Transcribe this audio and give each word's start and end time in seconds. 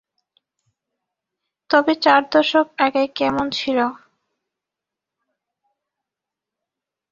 তবে 1.69 1.93
চার 2.03 2.21
দশক 2.31 2.67
আগে 2.77 3.03
কেমন 3.15 3.45
ছিল? 3.51 3.79